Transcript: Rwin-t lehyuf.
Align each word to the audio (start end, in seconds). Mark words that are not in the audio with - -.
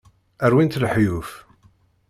Rwin-t 0.51 0.79
lehyuf. 0.81 1.29